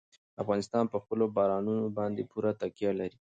افغانستان 0.43 0.83
په 0.93 0.97
خپلو 1.03 1.25
بارانونو 1.35 1.85
باندې 1.97 2.27
پوره 2.31 2.51
تکیه 2.61 2.91
لري. 2.99 3.17